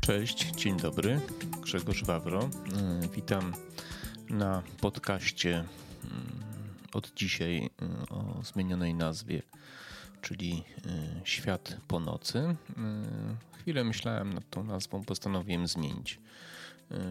[0.00, 1.20] Cześć, dzień dobry.
[1.62, 2.40] Grzegorz Wawro.
[2.42, 2.48] E,
[3.14, 3.52] witam
[4.30, 5.66] na podcaście mm,
[6.92, 9.42] od dzisiaj e, o zmienionej nazwie,
[10.20, 12.56] czyli e, Świat po nocy.
[13.60, 16.20] Chwilę myślałem nad tą nazwą, postanowiłem zmienić.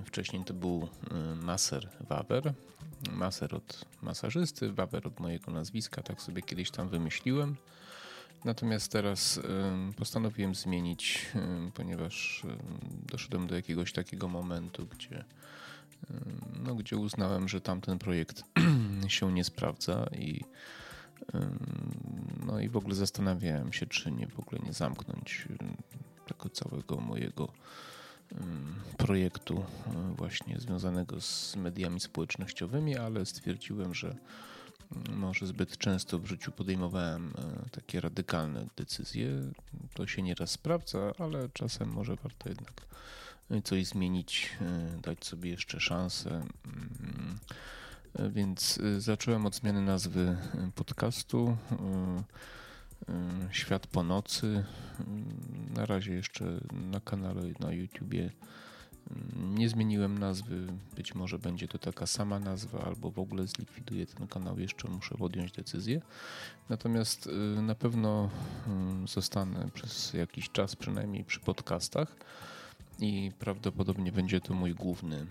[0.06, 0.90] Wcześniej to był
[1.42, 2.54] Maser Waber.
[3.12, 7.56] Maser od masażysty, Waber od mojego nazwiska, tak sobie kiedyś tam wymyśliłem.
[8.46, 9.40] Natomiast teraz
[9.98, 11.26] postanowiłem zmienić,
[11.74, 12.44] ponieważ
[13.12, 15.24] doszedłem do jakiegoś takiego momentu, gdzie,
[16.64, 18.44] no, gdzie uznałem, że tamten projekt
[19.08, 20.44] się nie sprawdza i
[22.46, 25.48] no i w ogóle zastanawiałem się, czy nie w ogóle nie zamknąć
[26.28, 27.54] tego całego mojego
[28.98, 29.66] projektu
[30.18, 34.16] właśnie związanego z mediami społecznościowymi, ale stwierdziłem, że
[35.10, 39.30] może zbyt często w życiu podejmowałem e, takie radykalne decyzje.
[39.94, 42.82] To się nieraz sprawdza, ale czasem może warto jednak
[43.64, 46.30] coś zmienić, e, dać sobie jeszcze szansę.
[46.30, 47.40] Mm,
[48.14, 50.38] e, więc zacząłem od zmiany nazwy
[50.76, 51.58] podcastu.
[53.52, 54.64] Świat po nocy.
[55.76, 58.32] Na razie jeszcze na kanale na YouTubie
[59.36, 64.28] nie zmieniłem nazwy, być może będzie to taka sama nazwa, albo w ogóle zlikwiduję ten
[64.28, 66.02] kanał, jeszcze muszę podjąć decyzję.
[66.70, 68.30] Natomiast y, na pewno
[69.04, 72.16] y, zostanę przez jakiś czas, przynajmniej przy podcastach,
[73.00, 75.26] i prawdopodobnie będzie to mój główny, y,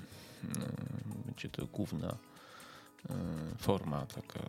[1.27, 2.17] będzie to główna
[3.59, 4.41] forma taka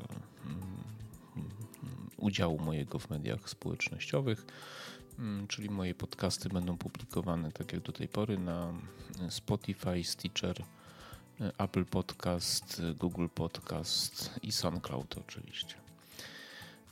[2.23, 4.45] udziału mojego w mediach społecznościowych.
[5.19, 8.73] Mm, czyli moje podcasty będą publikowane tak jak do tej pory na
[9.29, 10.63] Spotify, Stitcher,
[11.57, 15.75] Apple Podcast, Google Podcast i SoundCloud oczywiście.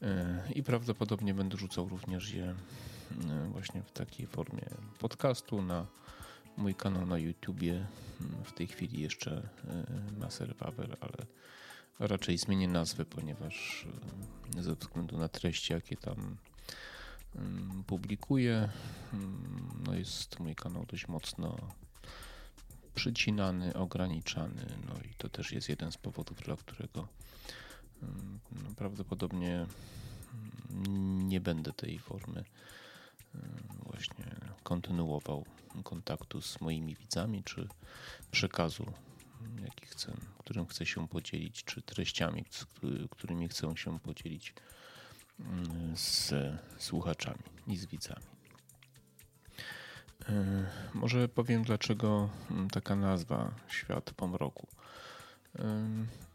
[0.02, 2.56] E, I prawdopodobnie będę rzucał również je e,
[3.52, 4.66] właśnie w takiej formie
[5.00, 5.86] podcastu na
[6.58, 7.74] mój kanał na YouTubie.
[7.74, 11.26] Mm, w tej chwili jeszcze e, Maser Paweł, ale
[12.00, 13.88] raczej zmienię nazwę, ponieważ
[14.60, 16.38] ze względu na treści, jakie tam
[17.88, 18.70] publikuję.
[19.88, 21.58] No jest mój kanał dość mocno
[22.96, 24.66] przycinany, ograniczany.
[24.88, 27.08] No i to też jest jeden z powodów, dla którego
[28.52, 29.66] no prawdopodobnie
[31.24, 32.44] nie będę tej formy
[33.86, 34.26] właśnie
[34.64, 35.46] kontynuował
[35.84, 37.68] kontaktu z moimi widzami, czy
[38.32, 38.86] przekazu,
[39.64, 42.46] jaki chcę, którym chcę się podzielić, czy treściami,
[43.10, 44.54] którymi chcę się podzielić
[45.96, 46.34] z
[46.78, 48.26] słuchaczami i z widzami.
[50.30, 52.30] E, może powiem, dlaczego
[52.72, 54.68] taka nazwa Świat po mroku.
[55.60, 55.88] E,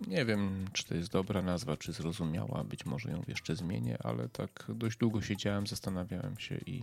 [0.07, 2.65] nie wiem, czy to jest dobra nazwa, czy zrozumiała.
[2.65, 6.83] Być może ją jeszcze zmienię, ale tak dość długo siedziałem, zastanawiałem się i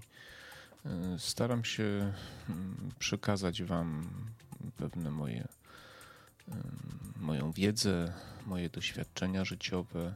[0.86, 2.14] e, staram się
[3.00, 4.10] przekazać Wam
[4.78, 5.48] pewne moje,
[7.18, 8.14] moją wiedzę,
[8.46, 10.16] moje doświadczenia życiowe,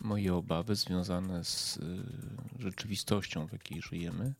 [0.00, 1.82] moje obawy związane z y,
[2.58, 4.34] rzeczywistością, w jakiej żyjemy.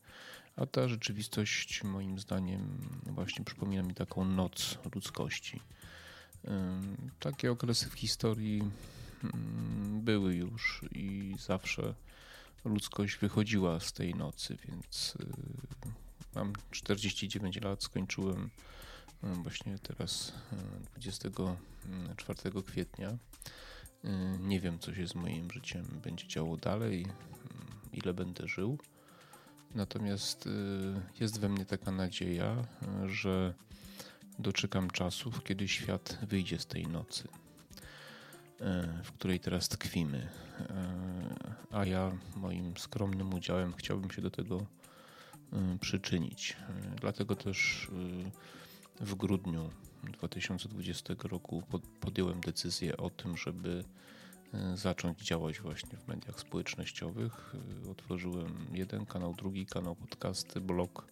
[0.56, 5.60] A ta rzeczywistość, moim zdaniem, właśnie przypomina mi taką noc ludzkości.
[7.20, 8.62] Takie okresy w historii
[10.02, 11.94] były już i zawsze
[12.64, 15.26] ludzkość wychodziła z tej nocy, więc y,
[16.34, 18.50] mam 49 lat, skończyłem
[19.22, 20.32] właśnie teraz
[20.96, 23.18] 24 kwietnia
[24.04, 27.06] Y, nie wiem, co się z moim życiem będzie działo dalej,
[27.92, 28.78] ile będę żył.
[29.74, 30.48] Natomiast
[31.20, 32.64] jest we mnie taka nadzieja,
[33.06, 33.54] że
[34.38, 37.28] doczekam czasów, kiedy świat wyjdzie z tej nocy,
[39.04, 40.28] w której teraz tkwimy.
[41.70, 44.66] A ja moim skromnym udziałem chciałbym się do tego
[45.80, 46.56] przyczynić.
[47.00, 47.88] Dlatego też
[49.00, 49.70] w grudniu
[50.12, 51.62] 2020 roku
[52.00, 53.84] podjąłem decyzję o tym, żeby
[54.54, 57.54] e, zacząć działać właśnie w mediach społecznościowych.
[57.86, 61.06] E, otworzyłem jeden kanał, drugi kanał, podcasty, blog.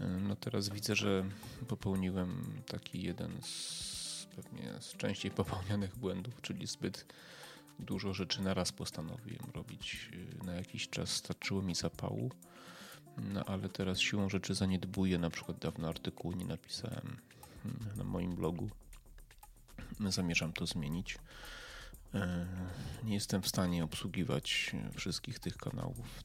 [0.00, 1.24] E, no teraz widzę, że
[1.68, 4.04] popełniłem taki jeden z
[4.36, 7.06] pewnie z częściej popełnianych błędów, czyli zbyt
[7.78, 10.10] dużo rzeczy na raz postanowiłem robić.
[10.44, 12.30] Na jakiś czas starczyło mi zapału,
[13.18, 15.18] no ale teraz siłą rzeczy zaniedbuję.
[15.18, 17.16] Na przykład dawno artykułu nie napisałem
[17.96, 18.70] na moim blogu.
[20.00, 21.18] Zamierzam to zmienić.
[22.14, 22.46] E,
[23.04, 26.24] nie jestem w stanie obsługiwać wszystkich tych kanałów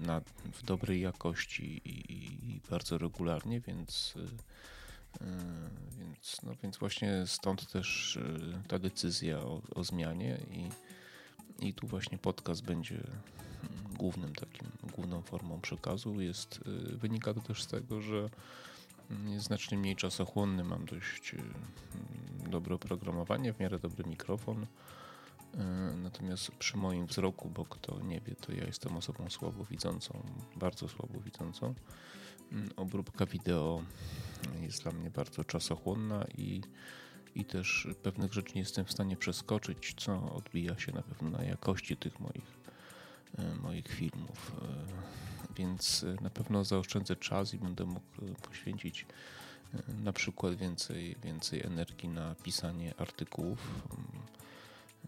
[0.00, 0.20] na,
[0.52, 2.12] w dobrej jakości i,
[2.54, 4.14] i bardzo regularnie, więc
[5.98, 8.18] Więc, no, więc właśnie stąd też
[8.68, 10.70] ta decyzja o, o zmianie i,
[11.60, 16.20] i tu właśnie podcast będzie mm, głównym takim, główną formą przekazu.
[16.20, 16.60] Jest,
[16.94, 18.28] wynika to też z tego, że
[19.26, 21.34] jest znacznie mniej czasochłonny, mam dość
[22.50, 24.66] dobre oprogramowanie, w miarę dobry mikrofon.
[25.54, 25.64] E,
[25.96, 30.22] natomiast przy moim wzroku, bo kto nie wie, to ja jestem osobą słabowidzącą,
[30.56, 31.74] bardzo słabowidzącą.
[32.52, 33.82] Mm, obróbka wideo
[34.60, 36.60] jest dla mnie bardzo czasochłonna i,
[37.34, 41.44] i też pewnych rzeczy nie jestem w stanie przeskoczyć, co odbija się na pewno na
[41.44, 42.58] jakości tych moich,
[43.38, 44.52] e, moich filmów.
[44.62, 49.06] E, więc na pewno zaoszczędzę czas i będę mógł poświęcić
[50.04, 53.58] na przykład więcej, więcej energii na pisanie artykułów,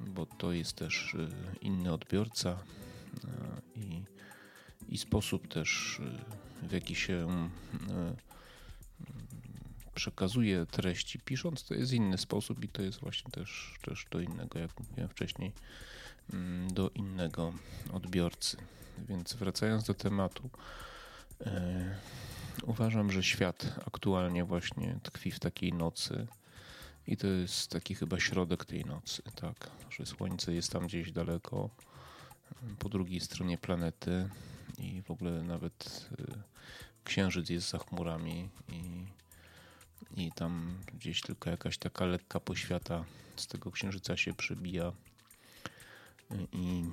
[0.00, 1.16] bo to jest też
[1.60, 2.58] inny odbiorca
[3.76, 4.02] i,
[4.88, 6.00] i sposób też,
[6.62, 7.48] w jaki się
[9.94, 14.59] przekazuje treści pisząc, to jest inny sposób i to jest właśnie też, też do innego,
[14.59, 15.53] jak mówiłem wcześniej,
[16.33, 17.53] mm, do innego
[17.93, 18.56] odbiorcy.
[19.09, 20.50] Więc wracając do tematu,
[22.62, 26.27] Uważam, że świat aktualnie właśnie tkwi w takiej nocy
[27.06, 31.71] i to jest taki chyba środek tej nocy, tak, że słońce jest tam gdzieś daleko
[32.79, 34.29] po drugiej stronie planety
[34.79, 36.43] i w ogóle nawet y,
[37.05, 39.06] księżyc jest za chmurami i,
[40.16, 43.04] i tam gdzieś tylko jakaś taka lekka poświata
[43.37, 44.93] z tego księżyca się przebija
[46.52, 46.84] i,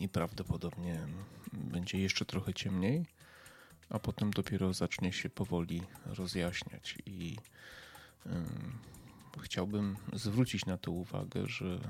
[0.00, 1.06] i prawdopodobnie
[1.52, 3.06] będzie jeszcze trochę ciemniej
[3.90, 6.98] a potem dopiero zacznie się powoli rozjaśniać.
[7.06, 7.36] I
[9.42, 11.80] chciałbym zwrócić na to uwagę, że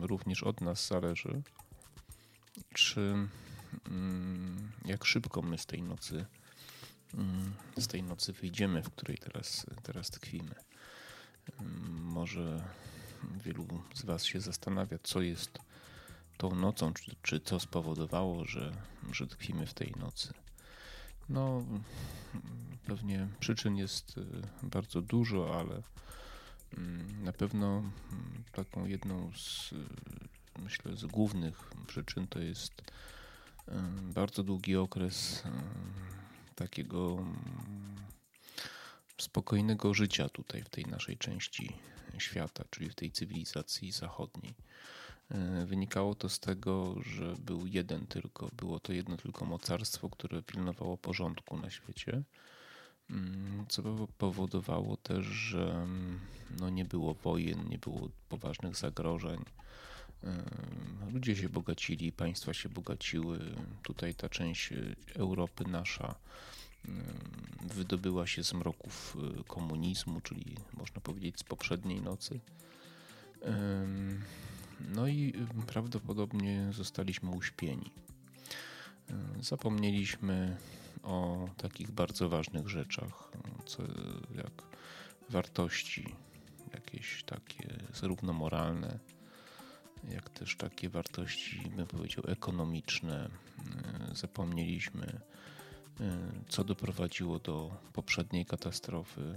[0.00, 1.42] również od nas zależy,
[2.74, 3.28] czy
[4.84, 6.26] jak szybko my z tej nocy
[7.76, 10.54] z tej nocy wyjdziemy, w której teraz, teraz tkwimy.
[11.90, 12.64] Może
[13.44, 15.58] wielu z Was się zastanawia, co jest
[16.36, 18.72] tą nocą, czy, czy co spowodowało, że,
[19.12, 20.34] że tkwimy w tej nocy.
[21.28, 21.64] No,
[22.86, 24.24] pewnie przyczyn jest y,
[24.62, 25.82] bardzo dużo, ale
[26.78, 27.92] mm, na pewno mm,
[28.52, 29.76] taką jedną z, y,
[30.58, 33.72] myślę, z głównych przyczyn to jest y,
[34.14, 35.42] bardzo długi okres
[36.60, 37.96] takiego mm,
[39.18, 41.72] spokojnego życia tutaj w tej naszej części
[42.18, 44.54] świata, czyli w tej cywilizacji zachodniej.
[45.30, 50.42] E, wynikało to z tego, że był jeden tylko, było to jedno tylko mocarstwo, które
[50.42, 52.22] pilnowało porządku na świecie,
[53.10, 53.82] mm, co
[54.18, 56.20] powodowało też, że mm,
[56.60, 59.44] no nie było wojen, nie było poważnych zagrożeń.
[60.24, 60.42] E,
[61.12, 63.38] ludzie się bogacili, państwa się bogaciły.
[63.82, 64.72] Tutaj ta część
[65.14, 66.14] Europy nasza
[67.74, 72.40] wydobyła się z mroków e, komunizmu, czyli można powiedzieć z poprzedniej nocy.
[74.88, 77.90] No i y, prawdopodobnie zostaliśmy uśpieni.
[79.40, 80.56] Zapomnieliśmy
[81.02, 83.30] o takich bardzo ważnych rzeczach,
[83.66, 83.82] co,
[84.34, 84.62] jak
[85.28, 86.14] wartości
[86.74, 88.98] jakieś takie zarówno moralne,
[90.08, 93.30] jak też takie wartości, bym powiedział, ekonomiczne.
[94.10, 95.20] Y, zapomnieliśmy,
[96.48, 99.34] co doprowadziło do poprzedniej katastrofy.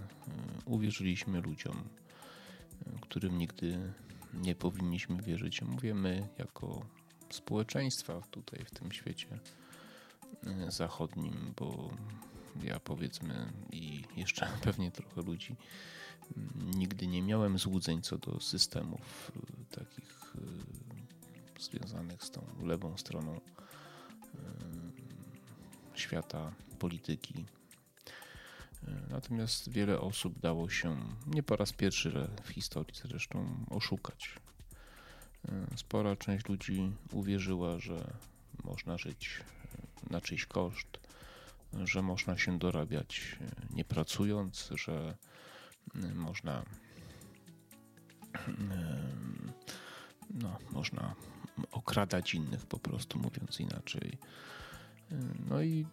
[0.65, 1.83] Uwierzyliśmy ludziom,
[3.01, 3.93] którym nigdy
[4.33, 5.61] nie powinniśmy wierzyć.
[5.61, 6.85] Mówię my jako
[7.29, 9.39] społeczeństwa tutaj w tym świecie
[10.69, 11.89] zachodnim, bo
[12.63, 15.55] ja powiedzmy i jeszcze pewnie trochę ludzi
[16.75, 19.65] nigdy nie miałem złudzeń co do systemów e,
[20.35, 23.39] e, związanych z tą lewą stroną
[25.93, 27.45] świata polityki.
[29.09, 30.97] Natomiast wiele osób dało się
[31.27, 34.35] nie po raz pierwszy w historii zresztą oszukać.
[35.75, 38.13] Spora część ludzi uwierzyła, że
[38.63, 39.41] można żyć
[40.09, 40.99] na czyjś koszt,
[41.83, 43.37] że można się dorabiać
[43.73, 45.17] nie pracując, że
[46.15, 46.65] można
[50.43, 51.15] no, można
[51.71, 54.17] okradać innych po prostu mówiąc inaczej.
[55.49, 55.85] No i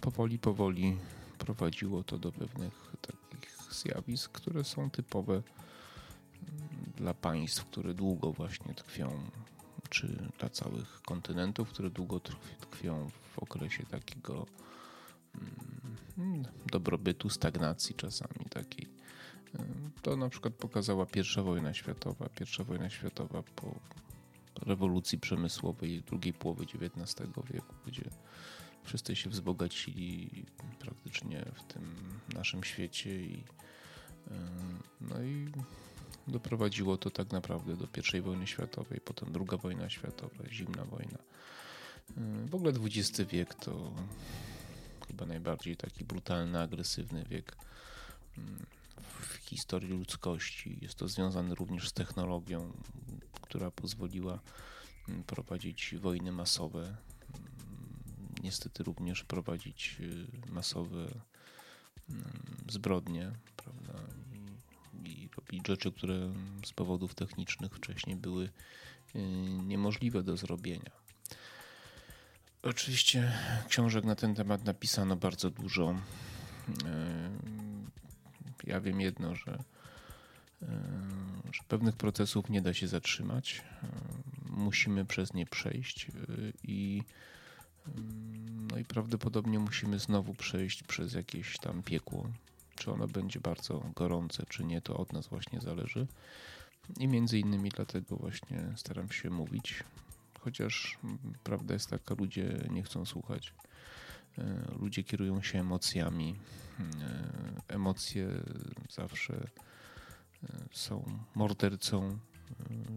[0.00, 0.96] powoli, powoli
[1.38, 2.92] prowadziło to do pewnych
[3.30, 5.42] takich zjawisk, które są typowe
[6.96, 9.30] dla państw, które długo właśnie tkwią,
[9.90, 12.20] czy dla całych kontynentów, które długo
[12.60, 14.46] tkwią w okresie takiego
[16.18, 18.99] mm, dobrobytu, stagnacji czasami takiej.
[20.02, 22.28] To na przykład pokazała pierwsza wojna światowa.
[22.28, 23.80] Pierwsza wojna światowa po
[24.62, 28.10] rewolucji przemysłowej drugiej połowy XIX wieku, gdzie
[28.84, 30.44] wszyscy się wzbogacili
[30.78, 31.96] praktycznie w tym
[32.34, 33.44] naszym świecie i
[35.00, 35.52] no i
[36.28, 37.88] doprowadziło to tak naprawdę do
[38.18, 41.18] I wojny światowej, potem II wojna światowa, zimna wojna.
[42.46, 43.92] W ogóle XX wiek to
[45.08, 47.56] chyba najbardziej taki brutalny, agresywny wiek
[49.20, 50.78] w historii ludzkości.
[50.82, 52.72] Jest to związane również z technologią,
[53.42, 54.40] która pozwoliła
[55.26, 56.96] prowadzić wojny masowe.
[58.42, 61.08] Niestety również prowadzić y, masowe
[62.68, 63.92] zbrodnie, prawda?
[65.04, 66.32] I, i robić rzeczy, które
[66.66, 68.50] z powodów technicznych wcześniej były y,
[69.66, 70.90] niemożliwe do zrobienia.
[72.62, 73.32] Oczywiście
[73.68, 75.94] książek na ten temat napisano bardzo dużo.
[78.64, 79.64] Ja wiem jedno, że,
[80.62, 80.66] y,
[81.52, 83.62] że pewnych procesów nie da się zatrzymać.
[84.50, 86.06] Musimy przez nie przejść
[86.62, 87.02] i
[88.70, 92.28] no i prawdopodobnie musimy znowu przejść przez jakieś tam piekło.
[92.76, 96.06] Czy ono będzie bardzo gorące, czy nie, to od nas właśnie zależy.
[96.98, 99.84] I między innymi dlatego właśnie staram się mówić,
[100.40, 100.98] chociaż
[101.44, 103.52] prawda jest taka, ludzie nie chcą słuchać.
[104.40, 106.36] E, ludzie kierują się emocjami.
[106.80, 108.28] E, emocje
[108.90, 112.18] zawsze e, są mordercą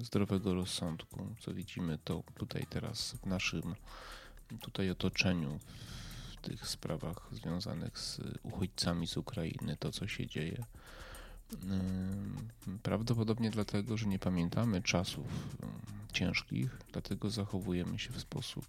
[0.02, 3.76] zdrowego rozsądku, co widzimy to tutaj teraz w naszym
[4.62, 5.60] tutaj otoczeniu
[6.32, 10.66] w tych sprawach związanych z uchodźcami z Ukrainy, to co się dzieje.
[12.84, 15.58] Prawdopodobnie dlatego, że nie pamiętamy czasów
[16.14, 18.66] ciężkich, dlatego zachowujemy się w sposób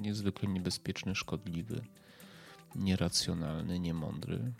[0.00, 1.82] niezwykle niebezpieczny, szkodliwy,
[2.76, 4.52] nieracjonalny, niemądry.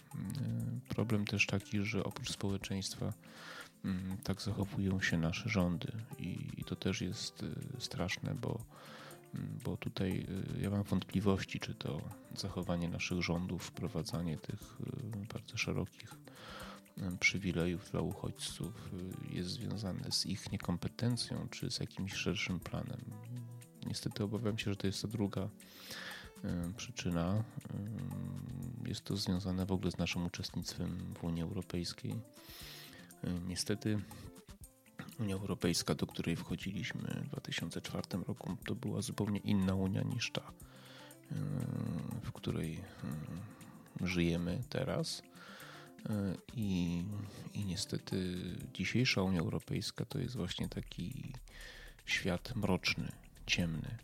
[0.89, 3.13] Problem też taki, że oprócz społeczeństwa
[4.23, 7.45] tak zachowują się nasze rządy i, to też jest
[7.79, 8.59] straszne, bo
[9.65, 10.27] bo tutaj
[10.59, 12.01] y, ja mam wątpliwości, czy to
[12.37, 16.32] zachowanie naszych rządów, wprowadzanie tych y, bardzo szerokich y,
[17.21, 18.91] przywilejów dla uchodźców
[19.31, 23.01] jest związane z ich niekompetencją, czy z jakimś szerszym planem.
[23.87, 25.49] Niestety obawiam się, że to jest ta druga
[26.77, 27.45] przyczyna.
[28.87, 32.15] Jest to związane w ogóle z naszym uczestnictwem w Unii Europejskiej.
[33.49, 33.99] Niestety
[35.21, 40.53] Unia Europejska, do której wchodziliśmy w 2004 roku, to była zupełnie inna Unia niż ta,
[42.23, 42.81] w której
[44.01, 45.23] żyjemy teraz.
[46.11, 47.05] E, I,
[47.55, 48.41] I niestety
[48.75, 51.33] dzisiejsza Unia Europejska to jest właśnie taki
[52.05, 53.13] świat mroczny,
[53.47, 53.99] ciemny.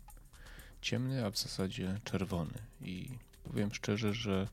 [0.81, 2.53] Ciemny, a w zasadzie czerwony.
[2.81, 3.09] I
[3.43, 4.47] powiem szczerze, że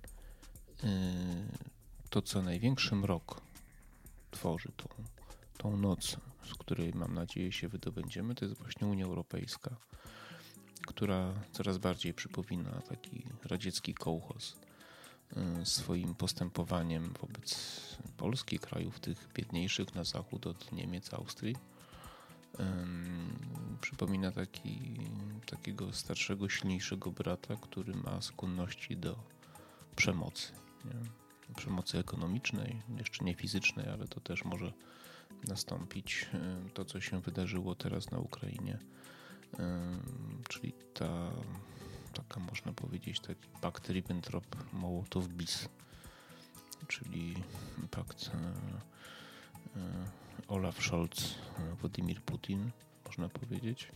[2.11, 3.41] to, co największy mrok
[4.31, 4.89] tworzy tą,
[5.59, 9.77] tą noc, z której mam nadzieję się wydobędziemy, to jest właśnie Unia Europejska,
[10.87, 14.66] która coraz bardziej przypomina taki radziecki kołchoz y,
[15.65, 17.81] swoim postępowaniem wobec
[18.17, 21.57] Polski, krajów tych biedniejszych na zachód od Niemiec, Austrii.
[23.81, 24.97] Przypomina taki,
[25.47, 29.19] takiego starszego, silniejszego brata, który ma skłonności do
[29.97, 30.53] przemocy.
[30.85, 30.93] Nie?
[31.57, 34.73] Przemocy ekonomicznej, jeszcze nie fizycznej, ale to też może
[35.49, 38.79] nastąpić e, to, co się wydarzyło teraz na Ukrainie,
[40.49, 41.31] czyli ta
[42.17, 45.69] taka można powiedzieć taki pakt Ribbentrop-Mołotow-Bis,
[46.89, 47.35] czyli
[47.91, 48.31] pakt
[49.77, 49.83] e,
[50.49, 51.35] Olaf Scholz,
[51.81, 52.71] Władimir Putin,
[53.07, 53.93] można powiedzieć,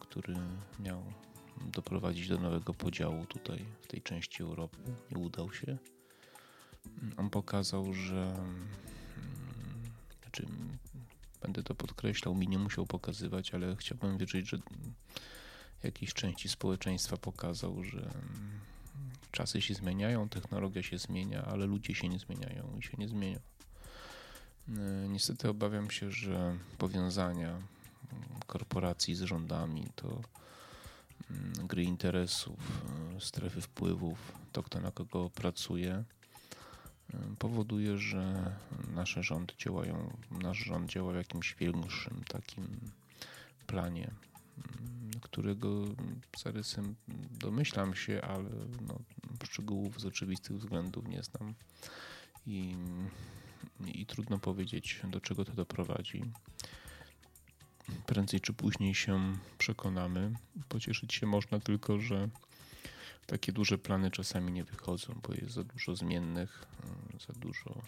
[0.00, 0.36] który
[0.80, 1.02] miał
[1.72, 4.78] doprowadzić do nowego podziału tutaj w tej części Europy.
[5.10, 5.78] Nie udał się.
[7.16, 8.36] On pokazał, że
[10.22, 10.46] znaczy,
[11.42, 14.58] będę to podkreślał, mi nie musiał pokazywać, ale chciałbym wierzyć, że
[15.82, 18.10] jakiejś części społeczeństwa pokazał, że
[19.32, 23.38] czasy się zmieniają, technologia się zmienia, ale ludzie się nie zmieniają i się nie zmienią.
[25.08, 27.58] Niestety obawiam się, że powiązania
[28.46, 30.20] korporacji z rządami to
[31.30, 32.82] mm, gry interesów,
[33.16, 36.04] e, strefy wpływów, to kto na kogo pracuje,
[37.38, 38.54] powoduje, że
[38.94, 42.80] nasze rządy działają, nasz rząd działa w jakimś większym takim
[43.66, 44.10] planie,
[45.22, 45.84] którego
[46.38, 46.94] zarysem
[47.30, 48.98] domyślam się, ale no,
[49.44, 51.54] szczegółów z oczywistych względów nie znam
[52.46, 52.76] i,
[53.86, 56.24] i trudno powiedzieć, do czego to doprowadzi.
[58.06, 60.32] Prędzej czy później się przekonamy.
[60.68, 62.28] Pocieszyć się można tylko, że
[63.26, 67.82] takie duże plany czasami nie wychodzą, bo jest za dużo zmiennych, e, za dużo,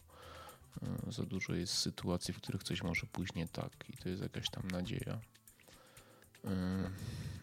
[0.82, 4.22] e, za dużo jest sytuacji, w których coś może pójść nie tak i to jest
[4.22, 5.20] jakaś tam nadzieja.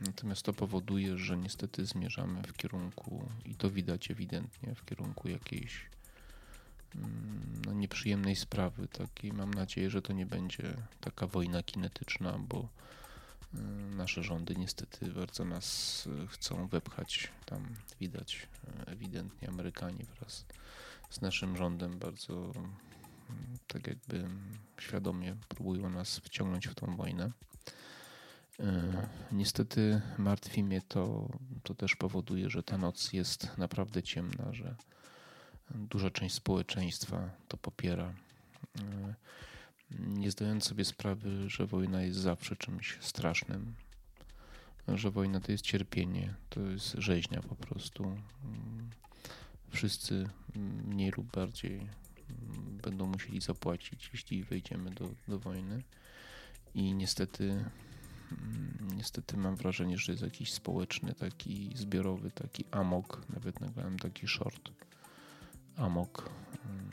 [0.02, 5.86] Natomiast to powoduje, że niestety zmierzamy w kierunku, i to widać ewidentnie, w kierunku jakiejś
[6.96, 8.88] mm, no, nieprzyjemnej sprawy.
[8.88, 12.70] Takiej mam nadzieję, że to nie będzie taka wojna kinetyczna, bo
[13.96, 17.32] nasze rządy niestety bardzo nas chcą wepchać.
[17.46, 18.48] Tam widać
[18.86, 20.46] ewidentnie Amerykanie wraz
[21.10, 22.52] z naszym rządem bardzo
[23.68, 24.28] tak jakby
[24.80, 27.32] świadomie próbują nas wciągnąć w tą wojnę.
[28.60, 31.30] E, niestety martwi mnie to,
[31.64, 34.76] to też powoduje, że ta noc jest naprawdę ciemna, że
[35.70, 38.14] duża część społeczeństwa to popiera.
[38.80, 39.14] E,
[40.00, 43.76] nie zdając sobie sprawy, że wojna jest zawsze czymś strasznym,
[44.88, 48.18] że wojna to jest cierpienie, to jest rzeźnia po prostu.
[49.70, 50.30] Wszyscy
[50.86, 51.88] mniej lub bardziej
[52.84, 55.84] będą musieli zapłacić, jeśli wejdziemy do, do wojny.
[56.76, 57.72] I niestety Mm,
[58.96, 63.22] niestety mam wrażenie, że jest jakiś społeczny, taki zbiorowy, taki amok.
[63.34, 64.70] Nawet nagrałem taki short
[65.78, 66.30] amok,
[66.66, 66.90] mm,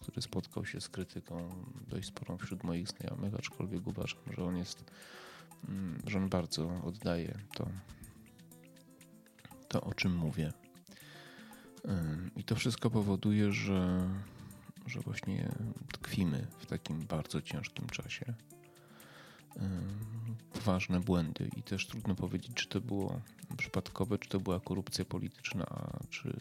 [0.00, 1.48] który spotkał się z krytyką
[1.88, 4.84] dość sporą wśród moich znajomych, aczkolwiek uważam, że on jest,
[5.68, 7.68] mm, że on bardzo oddaje to,
[9.68, 10.52] to o czym mówię.
[12.36, 14.10] I to wszystko powoduje, że,
[14.86, 15.52] że właśnie
[15.92, 18.34] tkwimy w takim bardzo ciężkim czasie
[20.52, 23.20] poważne błędy i też trudno powiedzieć, czy to było
[23.56, 25.66] przypadkowe, czy to była korupcja polityczna,
[26.10, 26.40] czy,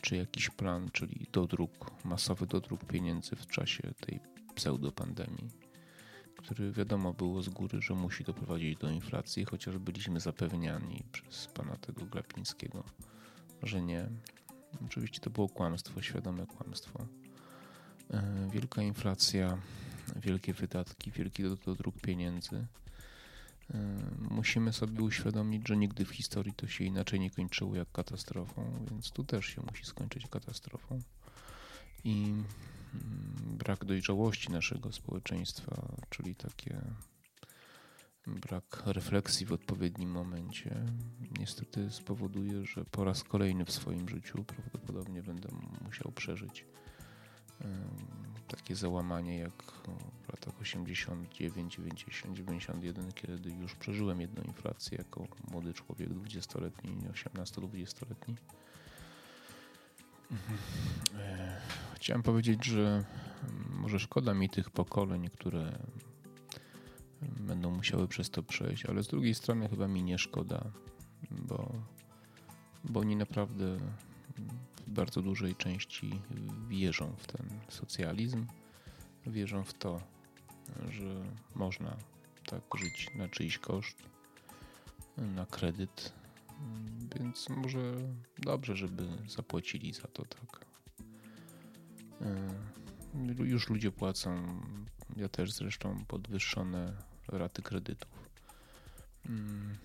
[0.00, 4.20] czy jakiś plan, czyli dodruk, masowy dodruk pieniędzy w czasie tej
[4.54, 5.50] pseudopandemii,
[6.36, 11.76] który wiadomo było z góry, że musi doprowadzić do inflacji, chociaż byliśmy zapewniani przez pana
[11.76, 12.84] tego Glapińskiego,
[13.62, 14.08] że nie.
[14.86, 17.06] Oczywiście to było kłamstwo, świadome kłamstwo.
[18.10, 19.58] E, wielka inflacja,
[20.16, 22.66] wielkie wydatki, wielki dodruk pieniędzy
[24.30, 29.10] musimy sobie uświadomić, że nigdy w historii to się inaczej nie kończyło jak katastrofą, więc
[29.10, 31.00] tu też się musi skończyć katastrofą.
[32.04, 32.44] I mm,
[33.58, 36.80] brak dojrzałości naszego społeczeństwa, czyli takie
[38.26, 40.86] brak refleksji w odpowiednim momencie,
[41.38, 45.48] niestety spowoduje, że po raz kolejny w swoim życiu prawdopodobnie będę
[45.84, 46.66] musiał przeżyć
[48.48, 49.62] takie załamanie jak
[50.22, 58.36] w latach 89, 90, 91, kiedy już przeżyłem jedną inflację jako młody człowiek 20-letni, 18-20-letni.
[60.30, 60.58] Mhm.
[61.18, 61.60] E,
[61.94, 63.04] chciałem powiedzieć, że
[63.70, 65.78] może szkoda mi tych pokoleń, które
[67.22, 70.70] będą musiały przez to przejść, ale z drugiej strony chyba mi nie szkoda,
[71.30, 71.72] bo,
[72.84, 73.78] bo oni naprawdę
[74.90, 76.20] bardzo dużej części
[76.68, 78.46] wierzą w ten socjalizm,
[79.26, 80.00] wierzą w to,
[80.90, 81.24] że
[81.54, 81.96] można
[82.46, 84.02] tak żyć na czyjś koszt,
[85.16, 86.12] na kredyt,
[87.16, 87.94] więc może
[88.38, 90.66] dobrze, żeby zapłacili za to tak.
[92.20, 94.60] E, już ludzie płacą,
[95.16, 96.96] ja też zresztą, podwyższone
[97.28, 98.30] raty kredytów.
[99.28, 99.76] Mm,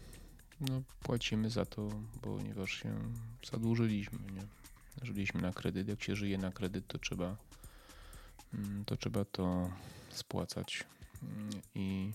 [0.61, 1.89] no, płacimy za to,
[2.21, 2.95] ponieważ się
[3.51, 4.19] zadłużyliśmy.
[4.19, 4.64] Nie?
[5.01, 5.87] Żyliśmy na kredyt.
[5.87, 7.37] Jak się żyje na kredyt, to trzeba
[8.53, 9.69] mm, to, trzeba to
[10.09, 10.83] spłacać.
[11.23, 12.11] Mm, I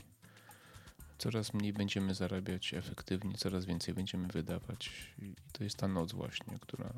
[1.19, 4.91] coraz mniej będziemy zarabiać efektywnie, coraz więcej będziemy wydawać.
[5.19, 6.93] I to jest ta noc właśnie, która,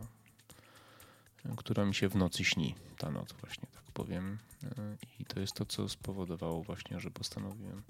[1.56, 2.74] która mi się w nocy śni.
[2.98, 4.38] Ta noc właśnie, tak powiem.
[5.20, 7.82] I to jest to, co spowodowało właśnie, że postanowiłem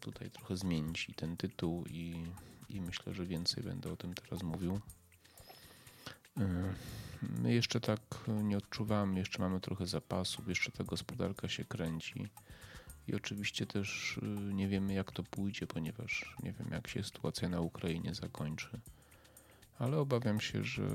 [0.00, 2.26] tutaj trochę zmienić i ten tytuł i,
[2.68, 4.80] i myślę, że więcej będę o tym teraz mówił.
[7.22, 8.00] My jeszcze tak
[8.42, 12.28] nie odczuwamy, jeszcze mamy trochę zapasów, jeszcze ta gospodarka się kręci.
[13.08, 17.48] I oczywiście też y, nie wiemy, jak to pójdzie, ponieważ nie wiem, jak się sytuacja
[17.48, 18.80] na Ukrainie zakończy.
[19.78, 20.88] Ale obawiam się, że,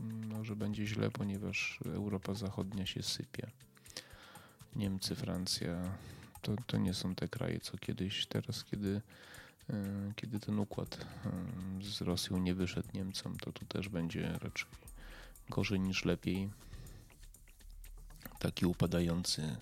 [0.00, 3.50] no, że będzie źle, ponieważ Europa Zachodnia się sypie.
[4.76, 5.98] Niemcy, Francja
[6.42, 9.00] to, to nie są te kraje, co kiedyś, teraz, kiedy
[10.16, 11.30] kiedy ten układ e,
[11.84, 14.66] z Rosją nie wyszedł Niemcom, to tu też będzie raczej
[15.50, 16.50] gorzej niż lepiej.
[18.38, 19.56] Taki upadający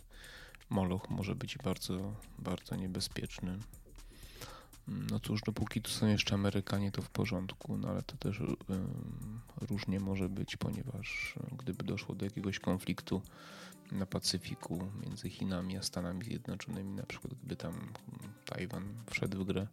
[0.71, 3.59] moloch może być bardzo, bardzo niebezpieczny.
[4.89, 8.43] No cóż, dopóki tu są jeszcze Amerykanie, to w porządku, no ale to też
[9.61, 13.23] różnie może być, ponieważ gdyby doszło do jakiegoś konfliktu
[13.93, 17.93] na Pacyfiku między Chinami a Stanami Zjednoczonymi, na przykład gdyby tam
[18.45, 19.67] Tajwan wszedł w grę,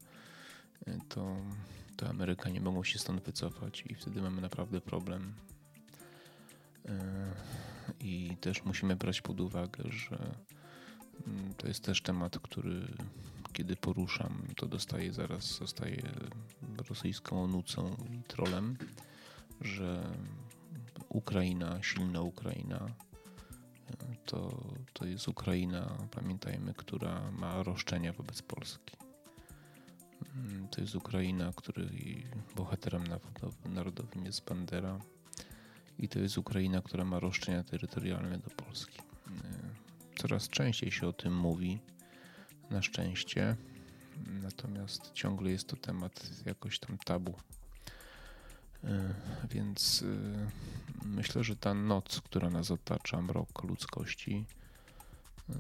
[1.10, 1.38] to,
[1.98, 5.34] to Amerykanie mogą się stąd wycofać i wtedy mamy naprawdę problem.
[6.86, 7.34] E,
[8.00, 10.36] I też musimy brać pod uwagę, że
[11.28, 12.88] mm, to jest też temat, który
[13.54, 16.02] kiedy poruszam, to dostaję zaraz, zostaję
[16.90, 18.78] rosyjską nucą i trolem,
[19.62, 20.04] że
[21.10, 22.90] Ukraina, silna Ukraina,
[24.26, 28.98] to, to jest Ukraina, pamiętajmy, która ma roszczenia wobec Polski.
[30.72, 33.04] To jest Ukraina, której bohaterem
[33.66, 35.00] narodowym jest Bandera
[36.00, 39.00] i to jest Ukraina, która ma roszczenia terytorialne do Polski.
[40.16, 41.80] Coraz częściej się o tym mówi,
[42.72, 43.56] na szczęście,
[44.28, 47.34] natomiast ciągle jest to temat jakoś tam tabu.
[49.50, 50.04] Więc
[51.06, 54.46] myślę, że ta noc, która nas otacza, mrok ludzkości,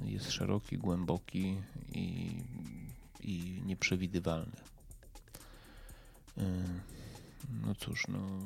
[0.06, 2.38] jest szeroki, głęboki i,
[3.19, 4.58] i nieprzewidywalny.
[7.65, 8.39] No cóż, no,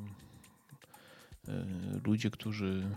[2.06, 2.96] ludzie, którzy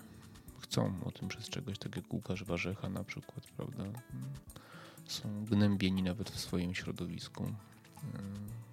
[0.60, 3.84] chcą o tym przestrzegać, tak jak Łukasz Warzecha na przykład, prawda,
[5.08, 7.52] są gnębieni nawet w swoim środowisku.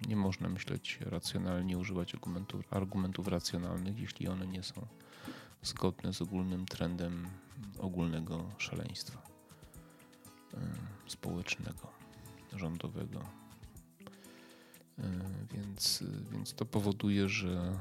[0.08, 4.86] Nie można myśleć racjonalnie, używać argumentów, argumentów racjonalnych, jeśli one nie są
[5.62, 7.26] zgodne z ogólnym trendem
[7.78, 9.22] ogólnego szaleństwa
[11.06, 11.92] społecznego,
[12.52, 13.20] rządowego.
[15.54, 17.78] Więc, więc to powoduje, że,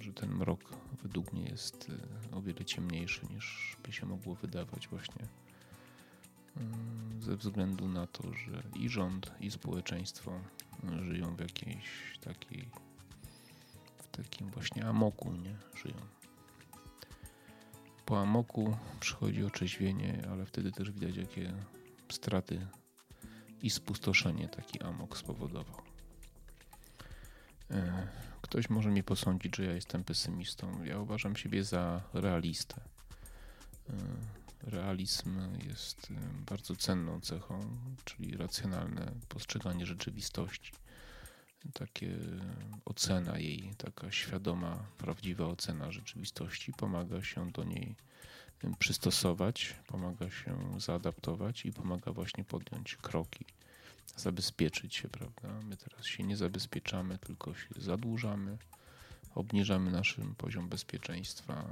[0.00, 0.60] że ten mrok
[1.02, 1.90] według mnie jest
[2.32, 5.28] o wiele ciemniejszy niż by się mogło wydawać właśnie
[7.20, 10.40] ze względu na to, że i rząd, i społeczeństwo
[11.02, 12.68] żyją w jakiejś takiej,
[13.98, 15.56] w takim właśnie amoku, nie?
[15.82, 15.96] Żyją.
[18.06, 21.52] Po amoku przychodzi otrzeźwienie, ale wtedy też widać, jakie
[22.12, 22.66] straty
[23.62, 25.82] i spustoszenie taki amok spowodował.
[27.70, 28.08] E,
[28.42, 30.84] ktoś może mnie posądzić, że ja jestem pesymistą.
[30.84, 32.80] Ja uważam siebie za realistę.
[34.66, 36.08] Realizm jest
[36.46, 40.72] bardzo cenną cechą, czyli racjonalne postrzeganie rzeczywistości.
[41.72, 42.16] Takie
[42.84, 47.96] ocena jej, taka świadoma, prawdziwa ocena rzeczywistości pomaga się do niej
[48.78, 53.44] przystosować, pomaga się zaadaptować i pomaga właśnie podjąć kroki,
[54.16, 55.48] zabezpieczyć się, prawda?
[55.62, 58.58] My teraz się nie zabezpieczamy, tylko się zadłużamy,
[59.34, 61.64] obniżamy nasz poziom bezpieczeństwa,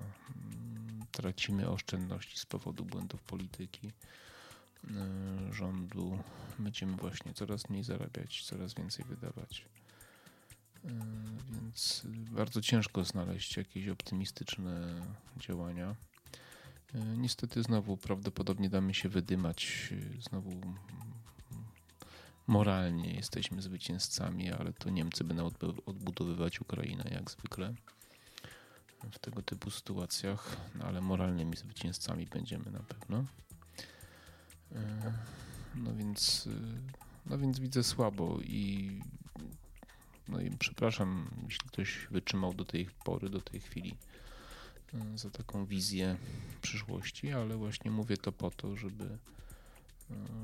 [1.12, 3.92] tracimy oszczędności z powodu błędów polityki
[4.90, 6.18] e, rządu.
[6.58, 9.64] Będziemy właśnie coraz mniej zarabiać, coraz więcej wydawać.
[10.84, 10.88] E,
[11.50, 15.96] więc bardzo ciężko znaleźć jakieś optymistyczne działania.
[16.94, 20.60] E, niestety znowu prawdopodobnie damy się wydymać, znowu
[22.46, 25.50] moralnie jesteśmy zwycięzcami, ale to Niemcy będą
[25.86, 27.74] odbudowywać Ukrainę jak zwykle
[29.10, 33.24] w tego typu sytuacjach, no ale moralnymi zwycięzcami będziemy na pewno.
[34.72, 35.12] E,
[35.74, 38.90] no więc, e, no więc widzę słabo i
[40.28, 43.96] no i przepraszam, jeśli ktoś wytrzymał do tej pory, do tej chwili
[44.94, 46.16] e, za taką wizję
[46.62, 49.18] przyszłości, ale właśnie mówię to po to, żeby,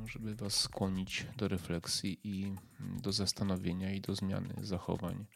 [0.07, 5.27] żeby Was skłonić do refleksji i do zastanowienia i do zmiany zachowań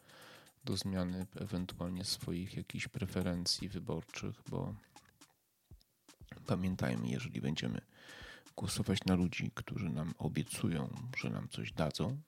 [0.64, 4.74] do zmiany ewentualnie swoich jakichś preferencji wyborczych, bo
[6.46, 7.80] pamiętajmy, jeżeli będziemy
[8.56, 12.20] głosować na ludzi, którzy nam obiecują, że nam coś dadzą,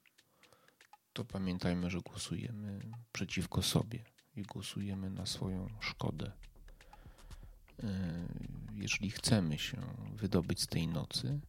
[1.13, 2.81] to pamiętajmy, że głosujemy
[3.13, 4.05] przeciwko sobie
[4.37, 6.33] i głosujemy na swoją szkodę.
[7.83, 8.29] E,
[8.75, 9.77] jeżeli chcemy się
[10.15, 11.41] wydobyć z tej nocy,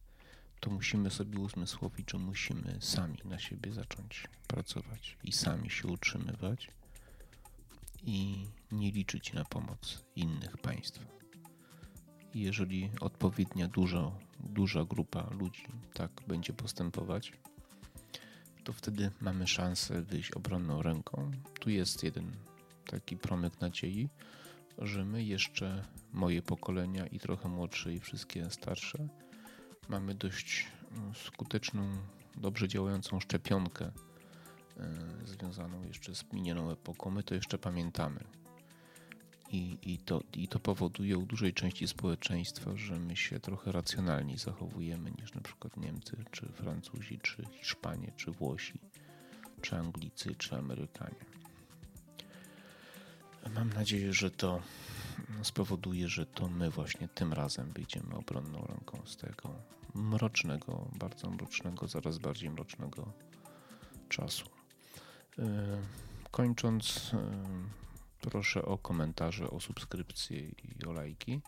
[0.66, 6.68] to musimy sobie uzmysłowić, że musimy sami na siebie zacząć pracować i sami się utrzymywać
[8.02, 11.06] i nie liczyć na pomoc innych państw.
[12.34, 17.32] Jeżeli odpowiednia dużo, duża grupa ludzi tak będzie postępować,
[18.64, 21.30] to wtedy mamy szansę wyjść obronną ręką.
[21.60, 22.36] Tu jest jeden
[22.86, 24.08] taki promyk nadziei,
[24.78, 29.08] że my jeszcze, moje pokolenia i trochę młodsze i wszystkie starsze,
[29.88, 31.96] mamy dość mm, skuteczną,
[32.36, 33.92] dobrze działającą szczepionkę e,
[35.24, 37.10] związaną jeszcze z minioną epoką.
[37.10, 38.24] My to jeszcze pamiętamy.
[39.50, 44.38] I, i, to, I to powoduje u dużej części społeczeństwa, że my się trochę racjonalniej
[44.38, 48.78] zachowujemy niż na przykład Niemcy, czy Francuzi, czy Hiszpanie, czy Włosi,
[49.62, 51.24] czy Anglicy, czy Amerykanie.
[53.54, 54.62] Mam nadzieję, że to
[55.42, 59.54] spowoduje, że to my właśnie tym razem wyjdziemy obronną ręką z tego
[59.94, 63.12] mrocznego, bardzo mrocznego, zaraz bardziej mrocznego
[64.08, 64.44] czasu.
[65.38, 65.42] E,
[66.30, 67.32] kończąc, e,
[68.20, 71.40] proszę o komentarze, o subskrypcje i o lajki.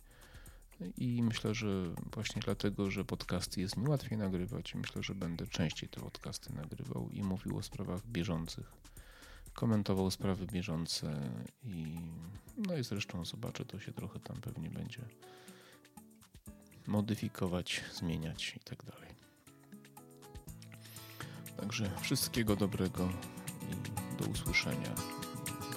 [0.96, 5.88] I myślę, że właśnie dlatego, że podcasty jest mi łatwiej nagrywać, myślę, że będę częściej
[5.88, 8.72] te podcasty nagrywał i mówił o sprawach bieżących,
[9.58, 11.30] komentował sprawy bieżące
[11.64, 11.96] i
[12.68, 15.00] no i zresztą zobaczę, to się trochę tam pewnie będzie
[16.86, 19.08] modyfikować, zmieniać i tak dalej.
[21.56, 23.08] Także wszystkiego dobrego
[23.70, 24.94] i do usłyszenia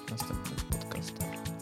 [0.07, 1.61] w następnych podcastach.